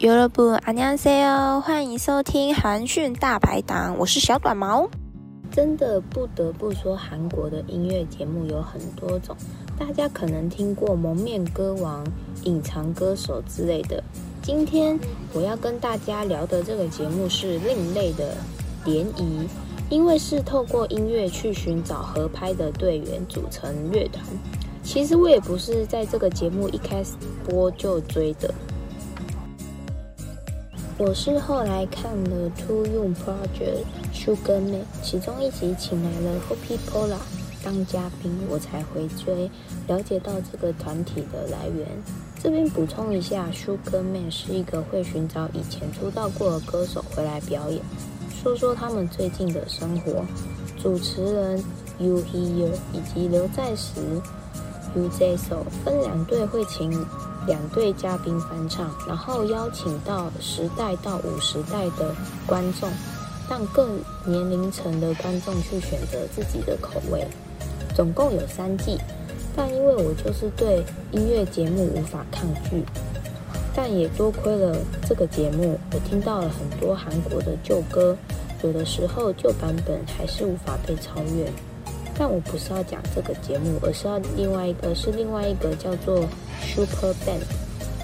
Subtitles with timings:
[0.00, 4.88] 여러분안녕하세요，欢迎收听韩讯大排档，我是小短毛。
[5.50, 9.36] 真的不得不说，韩国的音乐节目有很多种，
[9.78, 12.04] 大家可能听过《蒙面歌王》《
[12.44, 14.02] 隐藏歌手》之类的。
[14.42, 14.98] 今天
[15.32, 18.34] 我要跟大家聊的这个节目是另类的
[18.84, 19.46] 联谊，
[19.88, 24.24] 因为是透过音乐去寻找合拍的队员组成乐团。
[24.82, 27.12] 其实我也不是在这个节目一开始
[27.48, 28.52] 播就追的。
[30.99, 37.19] 我是后来看了 Two Young Project Sugar Man，其中一集请来了 Hopi Pola
[37.63, 39.47] 当嘉宾，我才回追，
[39.87, 41.87] 了解到这个团体的来源。
[42.41, 47.79] 这边补充一下，Sugar Man 是一个会寻找以前出道过的歌手回来表演，
[48.41, 50.25] 说说他们最近的生活。
[50.81, 51.63] 主持人
[51.99, 54.01] You Hear 以及刘在石
[54.95, 56.91] You J So 分两队会请。
[57.47, 62.13] 两队嘉宾翻唱，然后邀请到十代到五十代的
[62.45, 62.89] 观众，
[63.49, 67.25] 让更年龄层的观众去选择自己的口味。
[67.95, 68.97] 总共有三季，
[69.55, 72.83] 但因为我就是对音乐节目无法抗拒，
[73.73, 78.15] 但也多亏了这个节目，我听到了很多韩国的旧歌，
[78.61, 81.49] 有的时候旧版本还是无法被超越。
[82.19, 86.27] 但我不是要讲这个节目，而是要另外一个，是另外一个叫做
[86.61, 87.43] Super Band。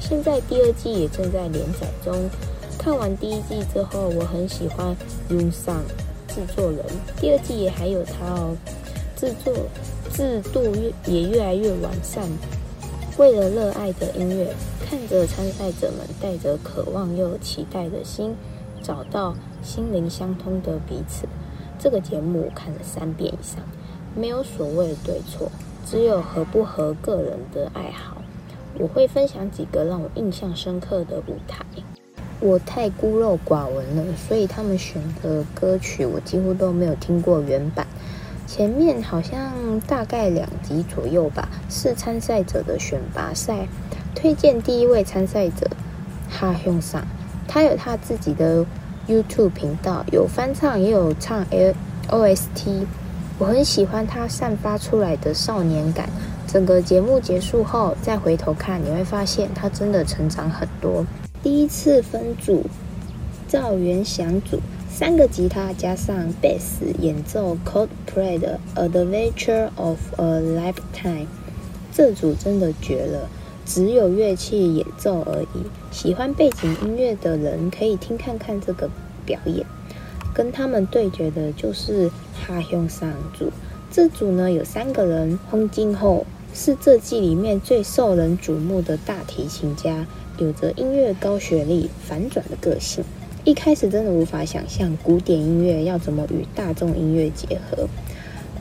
[0.00, 2.28] 现在第二季也正在连载中。
[2.78, 4.96] 看完第一季之后，我很喜欢
[5.28, 5.84] Yoon Sang
[6.26, 6.84] 制作人，
[7.20, 8.56] 第二季也还有他哦。
[9.14, 9.54] 制作
[10.12, 12.28] 制度越也越来越完善。
[13.18, 14.52] 为了热爱的音乐，
[14.84, 18.34] 看着参赛者们带着渴望又期待的心，
[18.82, 21.28] 找到心灵相通的彼此。
[21.78, 23.62] 这个节目我看了三遍以上。
[24.16, 25.50] 没有所谓对错，
[25.86, 28.21] 只有合不合个人的爱好。
[28.78, 31.64] 我会分享几个让我印象深刻的舞台。
[32.40, 37.86] 我太孤陋寡闻了，所以他们选的歌曲我几乎都没有听过原版。
[38.46, 43.68] 前面好像大概两集左右吧，是参赛者的选拔赛。
[44.14, 45.70] 推荐第一位参赛者
[46.28, 47.06] 哈雄桑，
[47.48, 48.66] 他有他自己的
[49.08, 51.74] YouTube 频道，有翻唱也有唱 L
[52.08, 52.86] OST。
[53.38, 56.08] 我很喜欢他散发出来的少年感。
[56.52, 61.06] 整个节目结束后再回头看，你会发现他真的成长很多。
[61.42, 62.66] 第一次分组，
[63.48, 64.60] 赵元祥组，
[64.90, 71.22] 三个吉他加上贝斯演奏 Coldplay 的《Adventure of a Lifetime》，
[71.90, 73.30] 这组真的绝了，
[73.64, 75.64] 只有乐器演奏而已。
[75.90, 78.90] 喜欢背景音乐的人可以听看看这个
[79.24, 79.64] 表演。
[80.34, 83.50] 跟他们对决的就是哈雄桑组，
[83.90, 90.06] 这组呢有三个人，洪金厚是这季里面最受人瞩目的大提琴家，
[90.38, 93.02] 有着音乐高学历、反转的个性。
[93.44, 97.88] 一开始真的无法想象古典音乐要怎么与大众音乐结合，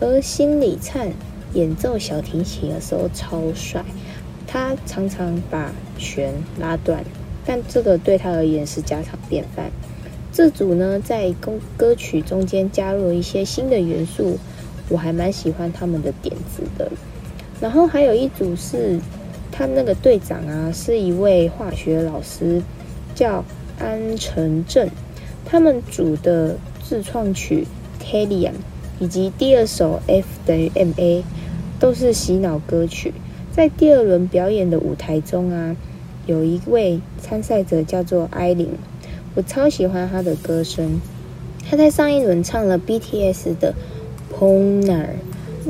[0.00, 1.10] 而心里灿
[1.54, 3.84] 演奏小提琴的时候超帅，
[4.46, 7.02] 他常常把弦拉断，
[7.46, 9.70] 但这个对他而言是家常便饭。
[10.30, 14.38] 这组呢，在歌歌曲中间加入了一些新的元素，
[14.90, 16.92] 我还蛮喜欢他们的点子的。
[17.60, 19.00] 然后还有一组是，
[19.50, 22.62] 他们那个队长啊，是一位化学老师，
[23.14, 23.44] 叫
[23.78, 24.88] 安成正。
[25.44, 27.66] 他们组的自创曲
[28.04, 28.50] 《Talium》
[29.00, 30.94] 以及第二首《F 等于 ma》
[31.80, 33.14] 都是洗脑歌曲。
[33.50, 35.74] 在第二轮表演的舞台中啊，
[36.26, 38.68] 有一位参赛者叫做艾琳。
[39.34, 41.00] 我超喜欢他的歌声，
[41.68, 43.74] 他在上一轮唱了 BTS 的
[44.38, 44.82] 《Poner》，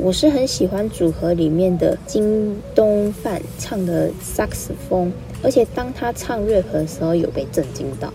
[0.01, 5.11] 我是很喜欢组合里面的金东范唱的萨克斯风，
[5.43, 8.11] 而且当他唱 rap 的时候有被震惊到，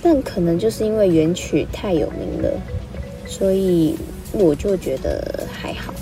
[0.00, 2.50] 但可能就是因为原曲太有名了，
[3.26, 3.96] 所以
[4.32, 5.92] 我就觉得还好，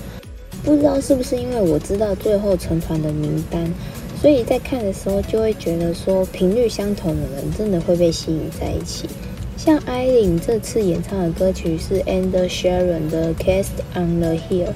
[0.62, 3.72] 不知道是不是因为我知道最后成团的名单。
[4.20, 9.08] 所以在看的时候，就会觉得说频率相同的人真的会被吸引在一起。
[9.56, 14.66] 像艾琳这次演唱的歌曲是 And Sharon 的《Cast on the Hill》，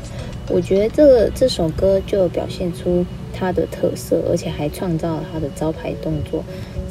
[0.50, 6.42] 我觉得这这首歌就表现出他的特色，而且还创造了他的招牌动作。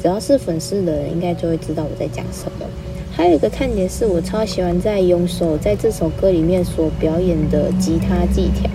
[0.02, 2.66] 只要是粉丝的人，应该就会知道我在讲什么。
[3.12, 8.70] 还有一个看点是我超喜欢在用手在这首歌里面所表演的吉他技巧，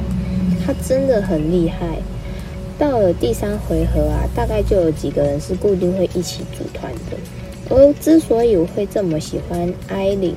[0.66, 1.98] 他真的很厉害。
[2.78, 7.18] 到了第三回合啊，大概就有几个人是固定会一起组团的。
[7.70, 10.36] 而之所以我会这么喜欢艾琳，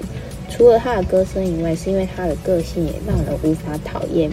[0.50, 4.30] 除了他的歌声以外，是因为他的个性也让人无法讨厌。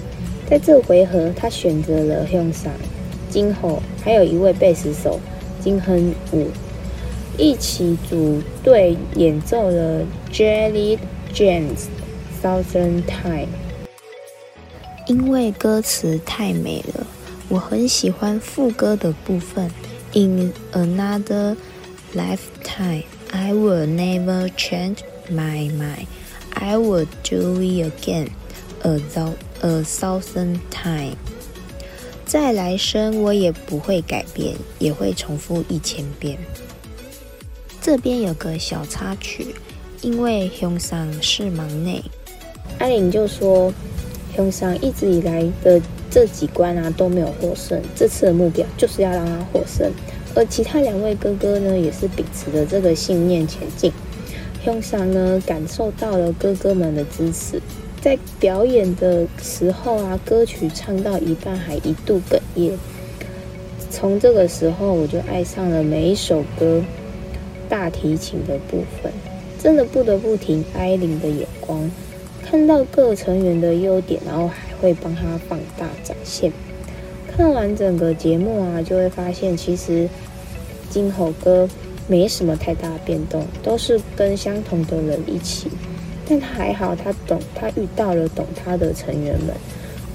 [0.50, 2.70] 在这回合，他选择了 Hyun Sang、
[3.30, 5.20] 金后，还有一位贝斯手
[5.62, 6.48] 金亨武。
[7.38, 10.98] 一起组队演奏了 Jelly
[11.34, 11.88] James
[12.42, 13.50] Southern Time。
[15.08, 17.06] 因为歌词太美了，
[17.50, 19.70] 我很喜欢副歌的部分。
[20.14, 21.58] In another
[22.16, 25.00] lifetime, I will never change
[25.32, 26.06] my my,
[26.54, 28.30] I will do it again
[28.84, 31.16] a thou a thousand time.
[32.26, 36.38] 再来生我也不会改变，也会重复一千遍。
[37.82, 39.56] 这边有个小插曲，
[40.02, 42.04] 因为兄上是忙内，
[42.80, 43.74] 艾琳就说。
[44.36, 45.82] 兄上一直以来的
[46.12, 49.90] 这几关啊都没有获胜，这次的目标就是要让他获胜。
[50.36, 53.94] 而其他两位哥哥呢，也是秉持着这个信念前进。
[54.66, 57.62] 用上呢，感受到了哥哥们的支持，
[58.02, 62.76] 在表演的时候啊，歌曲唱到一半还一度哽咽。
[63.92, 66.84] 从这个时候，我就爱上了每一首歌
[67.70, 69.12] 大提琴的部分，
[69.62, 71.90] 真的不得不提艾琳的眼光。
[72.44, 76.52] 看到各成员的优点，然后还会帮他放大展现。
[77.36, 80.10] 看完整个节目啊，就会发现其实
[80.90, 81.70] 金猴哥
[82.08, 85.70] 没什么太大变动，都是跟相同的人一起。
[86.28, 89.56] 但还好，他懂，他遇到了懂他的成员们。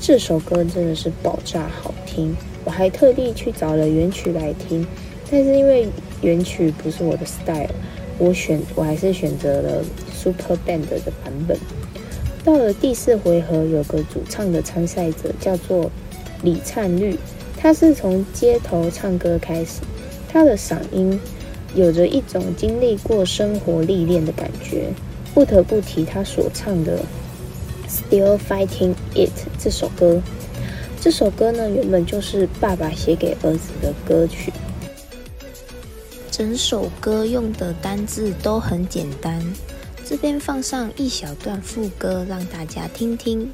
[0.00, 2.34] 这首歌真的是爆炸好听，
[2.64, 4.86] 我还特地去找了原曲来听。
[5.30, 5.88] 但是因为
[6.22, 7.68] 原曲不是我的 style，
[8.18, 11.56] 我选我还是选择了 Super Band 的版本。
[12.42, 15.90] 到了第四回合，有个主唱的参赛者叫做
[16.42, 17.16] 李灿绿，
[17.56, 19.82] 他是从街头唱歌开始，
[20.28, 21.20] 他的嗓音
[21.74, 24.92] 有着一种经历过生活历练的感觉。
[25.32, 26.98] 不得不提他所唱的
[27.88, 29.28] 《Still Fighting It》
[29.62, 30.20] 这首歌。
[31.00, 34.52] 这首歌呢，原本就是爸爸写给儿子的歌曲。
[36.30, 39.40] 整首歌用的单字都很简单。
[40.04, 43.48] 这边放上一小段副歌，让大家听听。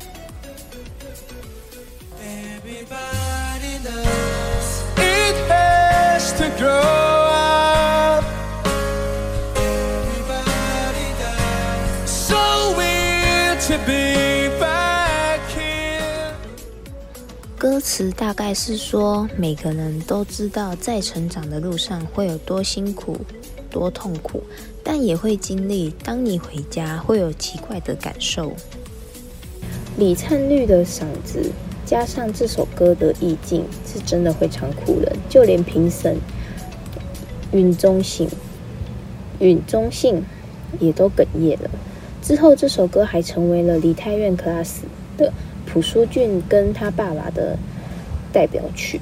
[17.58, 23.18] 歌词大概是说，每个人都知道，在成长的路上会有多辛苦。
[23.70, 24.42] 多痛苦，
[24.82, 25.92] 但也会经历。
[26.02, 28.54] 当你回家，会有奇怪的感受。
[29.98, 31.50] 李灿绿的嗓子
[31.84, 35.16] 加上这首歌的意境，是真的会唱哭人。
[35.28, 36.16] 就连评审
[37.52, 38.28] 允中信、
[39.40, 40.22] 允中信
[40.78, 41.70] 也都哽咽了。
[42.26, 44.78] 之后，这首歌还成为了梨泰院 class
[45.16, 45.32] 的
[45.64, 47.56] 朴书俊跟他爸爸的
[48.32, 49.00] 代表曲。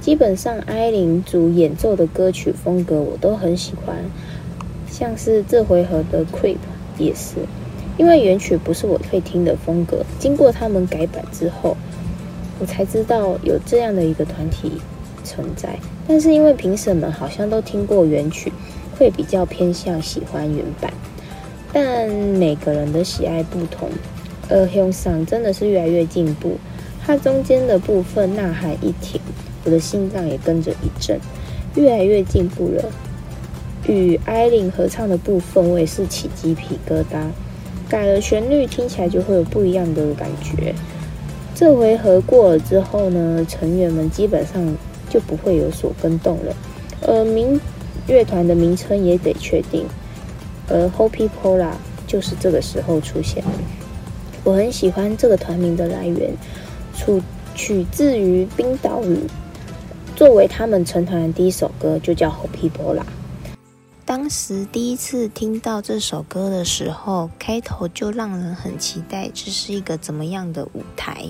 [0.00, 3.94] 基本上，艾琳组演奏的歌曲风格我都很喜欢，
[4.90, 6.54] 像是这回合的《Creep》
[6.98, 7.36] 也是，
[7.96, 11.76] 因为原曲不是我会听的风格，经过他们改版之后，
[12.58, 14.72] 我才知道有这样的一个团体
[15.22, 15.78] 存在。
[16.08, 18.52] 但是因为评审们好像都听过原曲，
[18.98, 20.92] 会比较偏向喜欢原版，
[21.74, 23.90] 但每个人的喜爱不同。
[24.48, 26.56] 而 h y u n Sang 真的是越来越进步，
[27.04, 29.20] 它中间的部分呐喊一停。
[29.64, 31.18] 我的心脏也跟着一震，
[31.74, 32.84] 越来越进步了。
[33.88, 37.26] 与艾琳合唱的部分，我也是起鸡皮疙瘩。
[37.88, 40.74] 改了旋律，听起来就会有不一样的感觉。
[41.54, 44.76] 这回合过了之后呢，成员们基本上
[45.08, 46.54] 就不会有所跟动了。
[47.06, 47.60] 而名
[48.06, 49.86] 乐团的名称也得确定，
[50.68, 51.72] 而 Hopi Pola
[52.06, 53.42] 就是这个时候出现。
[54.42, 56.32] 我很喜欢这个团名的来源，
[56.94, 57.22] 取
[57.54, 59.18] 取自于冰岛语。
[60.16, 63.04] 作为他们成团的第一首歌，就叫《Hope People》啦。
[64.04, 71.26] 当时第一次听到这首歌的时候，开头就让人很期待，这是一个怎么样的舞台？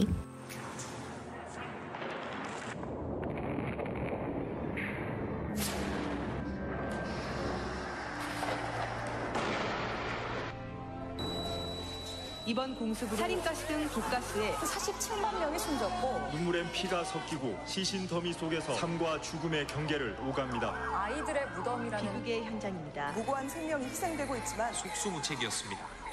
[12.47, 19.23] 이번 공습으로 살인가스 등 독가스에 47만 명이 숨졌고 눈물엔 피가 섞이고 시신 더미 속에서 삶과
[19.23, 20.75] 죽음의 경계를 오갑니다.
[20.93, 23.13] 아이들의 무덤이라는 비극의 현장입니다.
[23.13, 26.04] 무고한 생명이 희생되고 있지만 속수무책이었습니다.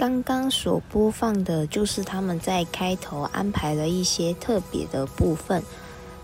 [0.00, 5.62] 刚刚所播放的就是他们在开头安排了一些特别的部分，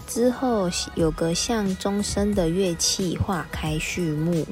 [0.06, 4.46] 之后有个像钟声的乐器化开序幕，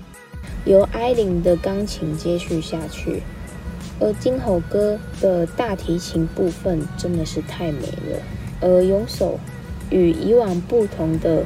[0.67, 3.23] 由艾琳的钢琴接续下去，
[3.99, 8.21] 而金吼哥的大提琴部分真的是太美了，
[8.61, 9.41] 而永手
[9.89, 11.43] 与以往不同的。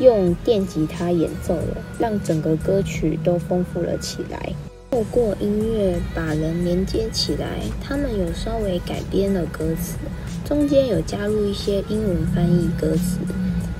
[0.00, 4.52] 用电吉他演奏了，让整个歌曲都丰富了起来。
[4.94, 7.48] 透过音乐把人连接起来，
[7.82, 9.96] 他们有稍微改编了歌词，
[10.44, 13.18] 中间有加入一些英文翻译歌词，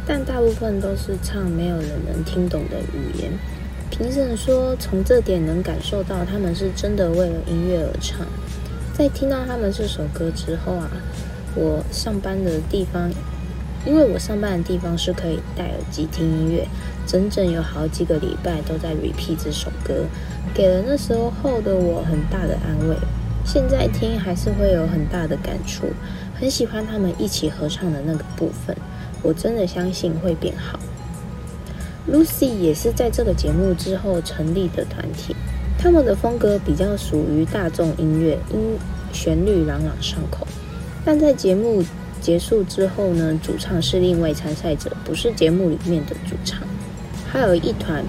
[0.04, 3.30] 但大部分都是唱没有人能听懂的语言。
[3.92, 8.26] 评审说，从这点能感受到他们是真的为了音乐而唱。
[8.92, 10.90] 在听到他们这首歌之后啊，
[11.54, 13.08] 我上班的地方。
[13.86, 16.66] 因为我上班的地方是可以戴耳机听音乐，
[17.06, 20.04] 整整有好几个礼拜都在 repeat 这首歌，
[20.54, 22.96] 给了那时候后的我很大的安慰。
[23.44, 25.86] 现在听还是会有很大的感触，
[26.34, 28.76] 很喜欢他们一起合唱的那个部分，
[29.22, 30.78] 我真的相信会变好。
[32.10, 35.34] Lucy 也是在这个节目之后成立的团体，
[35.78, 38.78] 他们的风格比较属于大众音乐，音
[39.12, 40.46] 旋律朗朗上口，
[41.04, 41.84] 但在节目。
[42.20, 46.66] 结束之后呢，主唱是另一位参赛者，不是节目里面的主唱。
[47.34, 48.04] 还有一团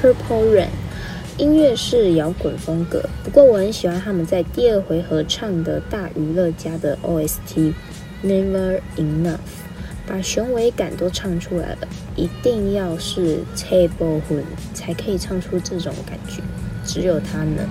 [0.00, 0.68] Purple Rain，
[1.36, 7.74] 音乐是摇滚风格，不过我很喜欢他们在第二回合唱的大娱乐家的 OST
[8.22, 9.38] Never Enough，
[10.06, 11.88] 把雄伟感都唱出来了。
[12.14, 14.42] 一定要是 Table h o o
[14.72, 16.40] 才可以唱出这种感觉，
[16.84, 17.68] 只有他能。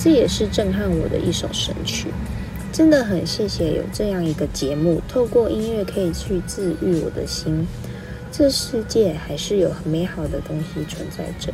[0.00, 2.06] 这也是震撼我的一首神曲。
[2.72, 7.66] 真的很谢谢有这样一个节目，透过音乐可以去治愈我的心。
[8.38, 11.50] 这世界还是有很美好的东西存在着。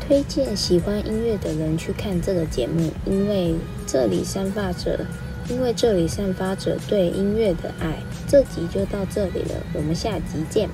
[0.00, 3.56] 推荐喜欢音乐的人去看这个节目，因为
[3.88, 5.04] 这里散发着，
[5.48, 7.98] 因为这里散发着对音乐的爱。
[8.28, 10.68] 这集就到这里了，我们下集见。